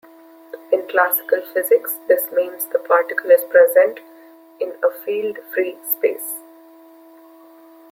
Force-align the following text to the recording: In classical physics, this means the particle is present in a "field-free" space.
In 0.71 0.87
classical 0.87 1.41
physics, 1.53 1.93
this 2.07 2.31
means 2.31 2.65
the 2.65 2.79
particle 2.79 3.29
is 3.29 3.43
present 3.43 3.99
in 4.59 4.73
a 4.83 4.89
"field-free" 4.89 5.77
space. 5.83 6.39